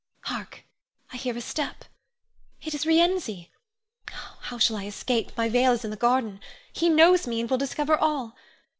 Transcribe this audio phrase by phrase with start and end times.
[0.21, 0.63] Hark!
[1.13, 1.85] I hear a step.
[2.65, 3.51] It is Rienzi.
[4.41, 6.39] How shall I escape, my veil is in the garden!
[6.73, 8.35] He knows me and will discover all.